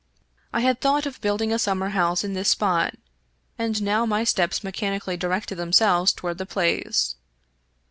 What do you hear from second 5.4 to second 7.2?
themselves toward the place.